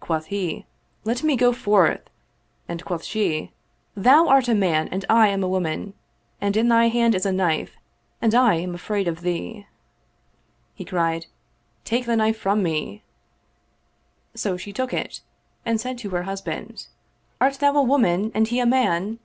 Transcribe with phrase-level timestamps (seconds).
[0.00, 0.64] Quoth he,
[1.04, 2.00] "Let me go forth";
[2.70, 3.52] and quoth she,"
[4.08, 5.92] Thou art a man and I am a woman;
[6.40, 7.76] and in thy hand is a knife,
[8.22, 9.66] and I am afraid of thee."
[10.74, 11.26] He cried,"
[11.84, 13.02] Take 38 The Robber and the Woman the knife from me."
[14.34, 15.20] So she took it
[15.66, 16.86] and said to her hus band,"
[17.42, 19.18] Art thou a woman and he a man?